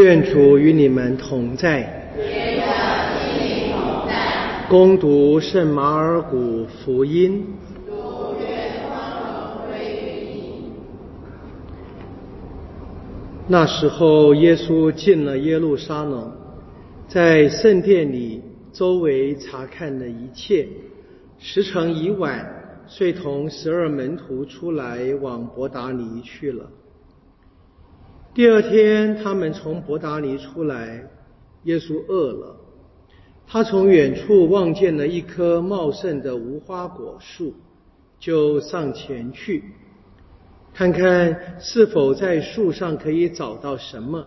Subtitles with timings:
[0.00, 2.00] 愿主与你们同在。
[4.68, 7.44] 攻读圣马尔谷福音。
[13.46, 16.32] 那时候，耶稣进了耶路撒冷，
[17.06, 18.40] 在圣殿里
[18.72, 20.66] 周围查看了一切。
[21.38, 22.48] 时辰已晚，
[22.86, 26.64] 遂同十二门徒出来往伯达尼去了。
[28.34, 31.06] 第二天，他们从伯达尼出来，
[31.64, 32.56] 耶稣饿了。
[33.46, 37.52] 他从远处望见了一棵茂盛的无花果树，
[38.18, 39.62] 就上前去，
[40.72, 44.26] 看看是否在树上可以找到什么。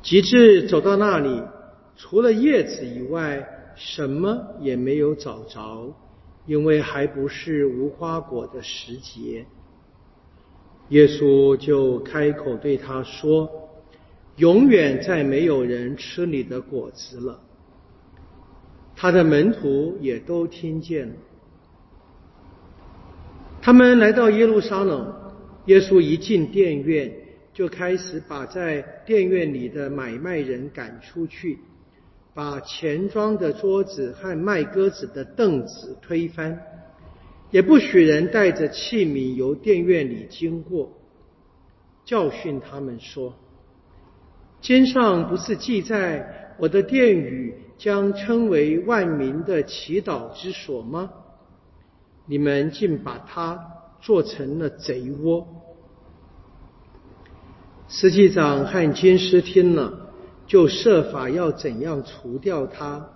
[0.00, 1.42] 及至走到那里，
[1.96, 5.92] 除了叶子以外，什么也没有找着，
[6.46, 9.44] 因为还不是无花果的时节。
[10.90, 13.50] 耶稣就开口对他说
[14.36, 17.40] ：“永远再没有人吃你的果子了。”
[18.96, 21.14] 他的门徒也都听见了。
[23.60, 25.12] 他们来到耶路撒冷，
[25.66, 27.12] 耶稣一进殿院，
[27.52, 31.58] 就开始把在殿院里的买卖人赶出去，
[32.32, 36.58] 把钱庄的桌子和卖鸽子的凳子推翻。
[37.50, 40.92] 也不许人带着器皿由殿院里经过，
[42.04, 43.34] 教训他们说
[44.60, 51.10] ：“经上不是记载我的殿宇将称为万民的祈祷之所吗？
[52.26, 53.58] 你们竟把它
[54.00, 55.46] 做成了贼窝。”
[57.88, 60.10] 司祭长和经师听了，
[60.46, 63.08] 就设法要怎样除掉他，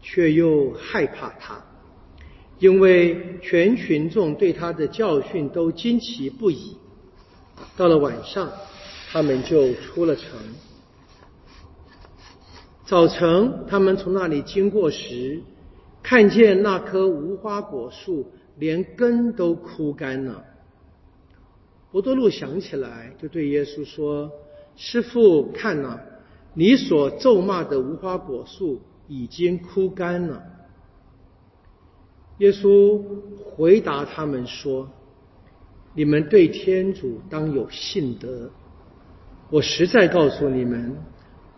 [0.00, 1.62] 却又害怕他。
[2.58, 6.76] 因为全群众对他的教训都惊奇不已。
[7.76, 8.50] 到了晚上，
[9.10, 10.24] 他们就出了城。
[12.84, 15.40] 早晨，他们从那里经过时，
[16.02, 20.44] 看见那棵无花果树连根都枯干了。
[21.92, 24.30] 伯多禄想起来，就对耶稣说
[24.76, 26.00] ：“师傅，看呐，
[26.54, 30.42] 你所咒骂的无花果树已经枯干了。”
[32.38, 33.02] 耶稣
[33.56, 34.88] 回答他们说
[35.92, 38.48] ：“你们对天主当有信德。
[39.50, 40.96] 我实在告诉你们，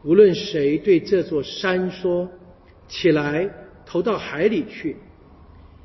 [0.04, 2.30] 无论谁对这座山说
[2.88, 3.50] ‘起来，
[3.84, 4.96] 投到海里去’，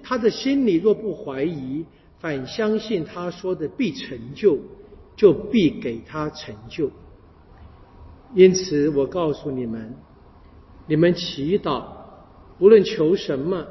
[0.02, 1.84] 他的心里若不怀疑，
[2.20, 4.58] 反相信他说的必成就，
[5.18, 6.90] 就必给他成就。
[8.34, 9.94] 因此，我告诉你们，
[10.88, 11.84] 你们祈祷，
[12.60, 13.68] 无论求什么。”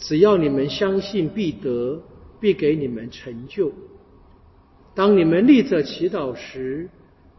[0.00, 2.02] 只要你们相信，必得，
[2.40, 3.70] 必给你们成就。
[4.94, 6.88] 当你们立着祈祷时，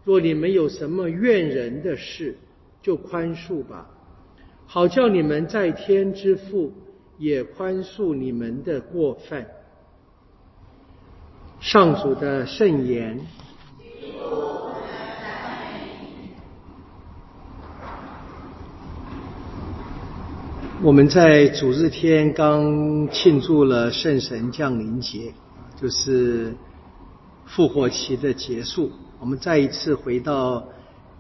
[0.06, 2.38] 若你们有什么怨人的事，
[2.82, 3.90] 就宽恕吧，
[4.66, 6.72] 好叫你们在天之父
[7.18, 9.46] 也宽恕你们的过犯。
[11.60, 13.20] 上主的圣言。
[20.84, 25.32] 我们在主日天刚庆祝了圣神降临节，
[25.80, 26.56] 就是
[27.46, 28.92] 复活期的结束。
[29.20, 30.68] 我们再一次回到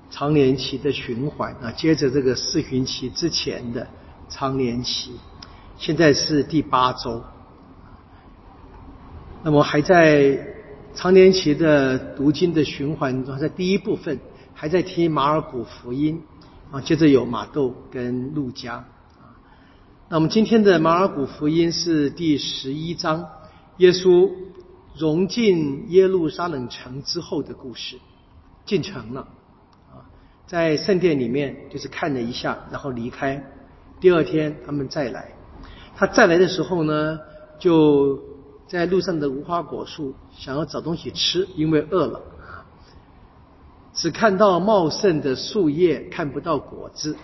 [0.09, 3.87] 常年期的循环啊，接着这个四旬期之前的
[4.29, 5.11] 常年期，
[5.77, 7.21] 现在是第八周。
[9.43, 10.39] 那么还在
[10.95, 14.19] 常年期的读经的循环中，在第一部分
[14.55, 16.19] 还在听马尔谷福音
[16.71, 18.83] 啊，接着有马窦跟路加。
[20.11, 23.29] 那我们今天的马尔谷福音是第十一章，
[23.77, 24.29] 耶稣
[24.93, 27.97] 融进耶路撒冷城之后的故事，
[28.65, 29.21] 进城了
[29.89, 30.03] 啊，
[30.45, 33.41] 在圣殿里面就是看了一下，然后离开。
[34.01, 35.31] 第二天他们再来，
[35.95, 37.17] 他再来的时候呢，
[37.57, 38.19] 就
[38.67, 42.21] 在路上的无花果树想要找东西吃，因为饿了，
[43.93, 47.15] 只看到茂盛的树叶，看不到果子，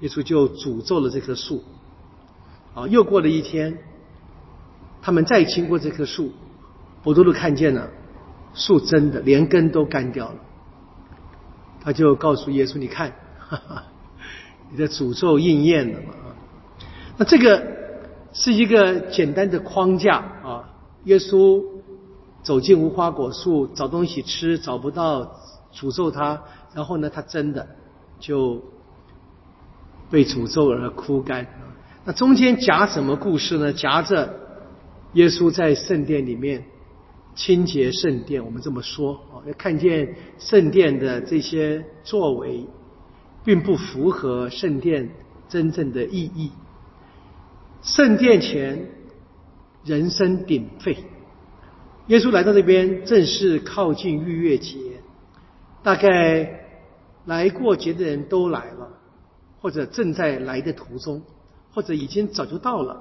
[0.00, 1.62] 耶稣就诅咒了这棵树。
[2.74, 3.78] 啊，又过了一天，
[5.00, 6.32] 他们再经过这棵树，
[7.02, 7.88] 伯多禄看见了
[8.52, 10.36] 树真的连根都干掉了，
[11.80, 13.84] 他就告诉耶稣：“你看，哈哈，
[14.70, 16.14] 你的诅咒应验了嘛？”
[17.16, 17.62] 那这个
[18.32, 20.70] 是一个简单的框架啊。
[21.04, 21.62] 耶稣
[22.42, 25.38] 走进无花果树找东西吃，找不到，
[25.72, 26.42] 诅咒他，
[26.72, 27.68] 然后呢，他真的
[28.18, 28.62] 就
[30.10, 31.46] 被诅咒而枯干。
[32.06, 33.72] 那中间夹什么故事呢？
[33.72, 34.34] 夹着
[35.14, 36.62] 耶稣在圣殿里面
[37.34, 42.66] 清洁圣殿，我们这么说啊，要看见圣殿的这些作为，
[43.42, 45.08] 并不符合圣殿
[45.48, 46.52] 真正的意义。
[47.80, 48.86] 圣殿前
[49.84, 50.98] 人声鼎沸，
[52.08, 54.78] 耶稣来到这边，正是靠近逾越节，
[55.82, 56.66] 大概
[57.24, 58.90] 来过节的人都来了，
[59.62, 61.22] 或者正在来的途中，
[61.74, 62.94] 或者已经早就到了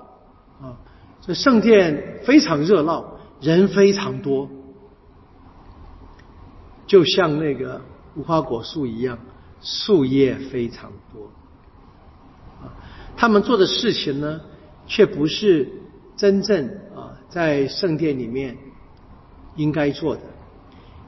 [0.62, 0.75] 啊。
[1.22, 3.12] 这圣殿非常热闹。
[3.42, 4.50] 人非常多，
[6.88, 7.81] 就像那个
[8.16, 9.20] 无花果树一样，
[9.62, 11.25] 树叶非常多。
[12.66, 12.72] 啊，
[13.18, 14.40] 他们做的事情呢，
[14.88, 15.68] 却不是
[16.16, 18.58] 真正啊在圣殿里面
[19.58, 20.22] 应该做的。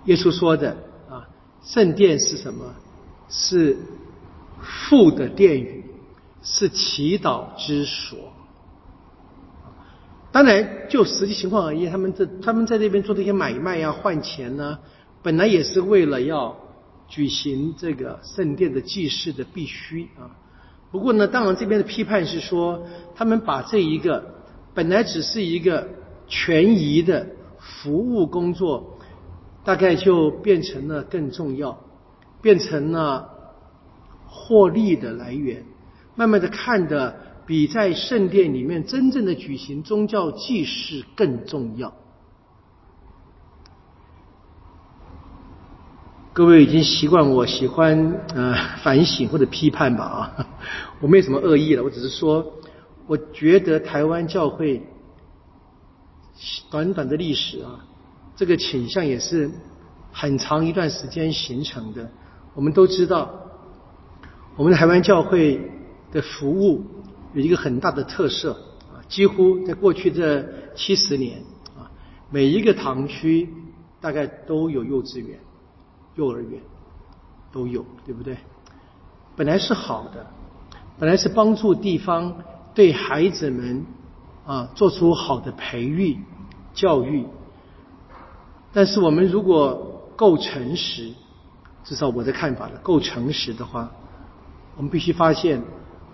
[0.04, 0.76] 耶稣说的
[1.10, 1.30] 啊，
[1.62, 2.66] 圣殿是什么？
[3.30, 3.78] 是
[4.62, 5.86] 父的殿宇，
[6.46, 8.18] 是祈祷之所。
[10.32, 14.80] 当然，就实际情况而言，他们这他们在那边做这些买卖呀、换钱呢，
[15.24, 16.56] 本来也是为了要
[17.08, 20.36] 举行这个圣殿的祭祀的必须啊。
[20.92, 24.36] 不过呢，当然这边的批判是说，他们把这一个
[24.74, 25.88] 本来只是一个
[26.28, 27.28] 权宜的
[27.58, 29.00] 服务工作，
[29.64, 31.80] 大概就变成了更重要，
[32.42, 33.30] 变成了
[34.28, 35.64] 获利的来源，
[36.16, 37.22] 慢慢的看的。
[37.48, 41.94] 比在圣殿里面真正的举行宗教祭祀更重要。
[46.34, 50.48] 各位已经习惯我喜欢呃反省或者批判吧啊，
[51.00, 52.44] 我没什么恶意了，我只是说，
[53.06, 54.82] 我觉得台湾教会
[56.72, 57.86] 短短的历史啊，
[58.36, 59.52] 这个倾向也是
[60.12, 62.10] 很长一段时间形成的。
[62.56, 63.30] 我们都知道，
[64.56, 65.62] 我们的台湾教会
[66.16, 66.82] 的服务。
[67.34, 68.54] 有一个很大的特色
[68.94, 70.42] 啊，几乎在过去这
[70.74, 71.44] 七十年
[71.78, 71.92] 啊，
[72.30, 73.50] 每一个堂区
[74.00, 75.38] 大概都有幼稚园、
[76.16, 76.62] 幼儿园
[77.52, 78.38] 都有，对不对？
[79.36, 80.26] 本来是好的，
[80.98, 82.38] 本来是帮助地方
[82.74, 83.86] 对孩子们
[84.46, 86.18] 啊做出好的培育
[86.74, 87.26] 教育，
[88.72, 91.12] 但是我们如果够诚实，
[91.84, 93.92] 至少我的看法呢，够诚实的话，
[94.78, 95.62] 我们必须发现。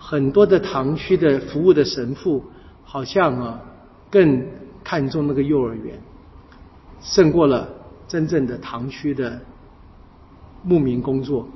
[0.03, 2.43] 很多的堂区的服务的神父，
[2.83, 3.61] 好像啊，
[4.09, 4.43] 更
[4.83, 6.01] 看重那个幼儿园，
[7.01, 7.69] 胜过了
[8.07, 9.39] 真正的堂区的
[10.63, 11.47] 牧民工作。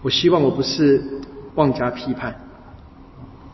[0.00, 1.20] 我希望我不是
[1.56, 2.34] 妄加批判，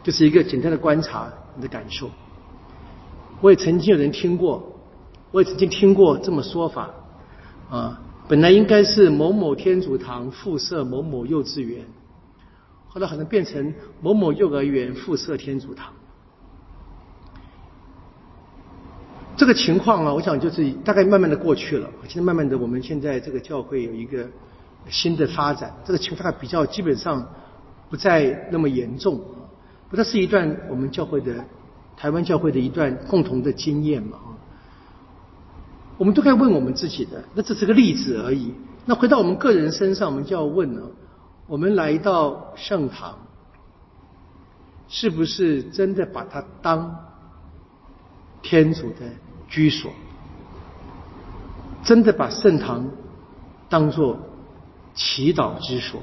[0.04, 2.08] 就是一个简单的观察你的感受。
[3.40, 4.62] 我也曾经有人听过，
[5.32, 6.88] 我也曾经听过这么说法
[7.68, 11.84] 啊，本来应该是某某天主堂附设某某幼稚园。
[12.92, 15.92] 后来可能变成某某幼儿园附设天主堂，
[19.36, 21.88] 这个情况啊，我想就是大概慢慢的过去了。
[22.08, 24.28] 现在慢慢的，我们现在这个教会有一个
[24.88, 27.24] 新的发展，这个情况比较基本上
[27.88, 29.20] 不再那么严重。
[29.88, 31.44] 不，这是一段我们教会的
[31.96, 34.18] 台湾教会的一段共同的经验嘛。
[35.96, 38.52] 我们都该问我们自己的，那这是个例子而已。
[38.84, 40.90] 那回到我们个人身上，我们就要问了。
[41.50, 43.18] 我们来到圣堂，
[44.86, 46.96] 是不是真的把它当
[48.40, 49.00] 天主的
[49.48, 49.90] 居所？
[51.82, 52.88] 真的把圣堂
[53.68, 54.16] 当做
[54.94, 56.00] 祈祷之所？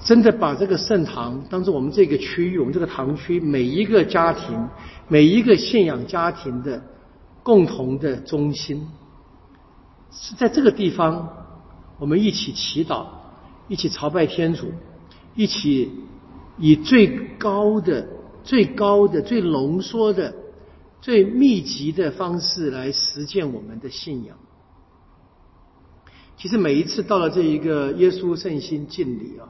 [0.00, 4.66] 真的把这个圣堂当做我们这个区域、我们这个堂区每一个家庭、
[5.08, 6.82] 每一个信仰家庭的
[7.42, 8.88] 共同的中心？
[10.10, 11.28] 是在这个地方，
[11.98, 13.17] 我们一起祈祷。
[13.68, 14.72] 一起朝拜天主，
[15.34, 15.92] 一起
[16.58, 17.06] 以最
[17.38, 18.08] 高的、
[18.42, 20.34] 最高的、最浓缩的、
[21.00, 24.36] 最密集的方式来实践我们的信仰。
[26.36, 29.46] 其实每一次到了这一个耶稣圣心敬礼啊，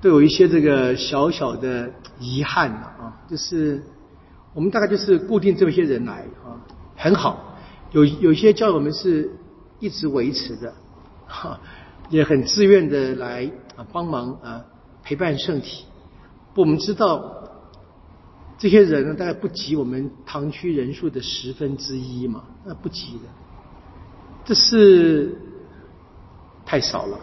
[0.00, 3.82] 都有一些这个小小的遗憾啊，就是
[4.54, 6.56] 我们大概就是固定这么些人来啊，
[6.96, 7.56] 很好，
[7.90, 9.30] 有有些教友们是
[9.80, 10.72] 一直维持的
[11.26, 11.60] 哈。
[12.12, 14.62] 也很自愿的来啊帮忙啊
[15.02, 15.86] 陪伴圣体，
[16.54, 17.48] 我们知道
[18.58, 23.20] 这些人呢大概不及我们堂区人数的十分之一嘛，那不及的，
[24.44, 25.34] 这是
[26.66, 27.18] 太少了。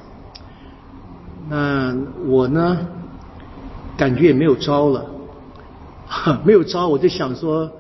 [1.48, 2.88] 那我呢
[3.96, 5.06] 感觉也没有招了，
[6.44, 7.72] 没有招，我就想说，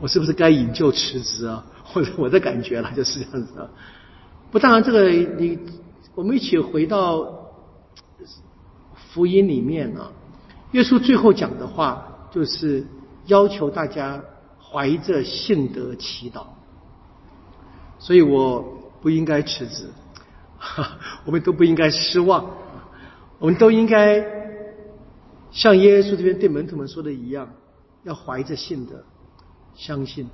[0.00, 1.64] 我是不是该引咎辞职啊？
[1.86, 3.68] 或者我的感觉了就是这样子啊。
[4.50, 5.56] 不，当然这个你。
[6.16, 7.52] 我们一起回到
[9.12, 10.10] 福音里面啊，
[10.72, 12.86] 耶稣最后讲的话就是
[13.26, 14.24] 要求大家
[14.58, 16.46] 怀着信德祈祷。
[17.98, 18.64] 所以我
[19.02, 19.90] 不应该辞职，
[21.26, 22.46] 我们都不应该失望，
[23.38, 24.24] 我们都应该
[25.50, 27.46] 像耶稣这边对门徒们说的一样，
[28.04, 29.04] 要怀着信的
[29.74, 30.28] 相信。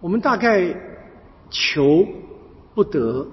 [0.00, 0.74] 我们大概
[1.50, 2.06] 求
[2.74, 3.26] 不得，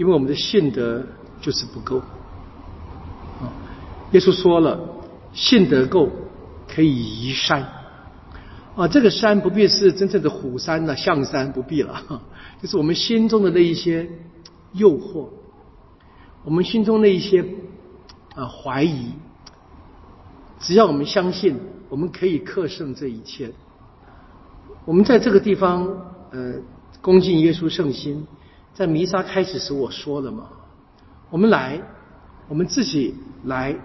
[0.00, 1.04] 因为我们的信德
[1.42, 1.98] 就是不够。
[1.98, 3.52] 啊，
[4.12, 4.80] 耶稣说了，
[5.34, 6.08] 信德够
[6.66, 7.68] 可以移山。
[8.74, 12.02] 啊，这个山不必是真正的虎山呢，象山不必了，
[12.62, 14.08] 就是我们心中的那一些
[14.72, 15.28] 诱惑，
[16.44, 17.44] 我们心中那一些
[18.34, 19.12] 啊怀疑，
[20.60, 21.58] 只要我们相信，
[21.90, 23.52] 我们可以克胜这一切。
[24.86, 25.86] 我们在这个地方，
[26.30, 26.54] 呃，
[27.02, 28.26] 恭敬耶稣圣心，
[28.74, 30.48] 在弥撒开始时我说了嘛，
[31.30, 31.80] 我们来，
[32.48, 33.76] 我们自己来，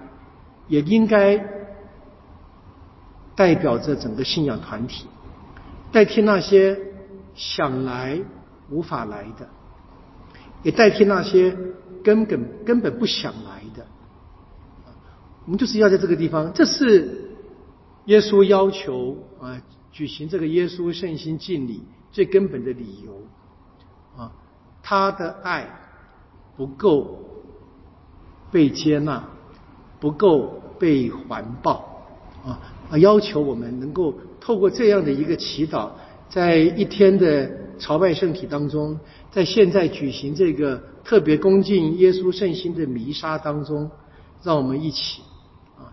[0.68, 1.44] 也应该
[3.36, 5.08] 代表着整个信仰团体，
[5.92, 6.80] 代替那些
[7.34, 8.22] 想来
[8.70, 9.50] 无法来的，
[10.64, 11.58] 也代替那些
[12.04, 13.86] 根本根本不想来的，
[15.46, 17.32] 我们就是要在这个地方，这是
[18.06, 19.62] 耶稣要求啊。
[19.92, 23.14] 举行这个耶稣圣心敬礼最根本的理由
[24.22, 24.34] 啊，
[24.88, 25.68] 他的爱
[26.56, 27.18] 不够
[28.52, 29.24] 被接纳，
[30.00, 32.06] 不够被环抱
[32.46, 32.62] 啊，
[33.00, 35.90] 要求我们能够透过这样的一个祈祷，
[36.30, 37.50] 在一天的
[37.80, 39.00] 朝拜圣体当中，
[39.32, 43.90] 在现在举行这个特别恭敬耶稣圣心的弥撒当中，
[44.44, 45.24] 让我们一起
[45.80, 45.90] 啊，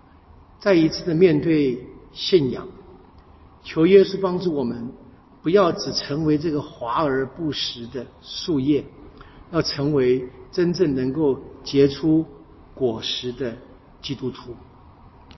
[0.60, 1.78] 再一次的面对
[2.12, 2.68] 信仰。
[3.64, 4.92] 求耶稣帮助我们，
[5.42, 8.84] 不要只成为这个华而不实的树叶，
[9.50, 12.24] 要成为真正能够结出
[12.74, 13.56] 果实的
[14.00, 14.54] 基督徒。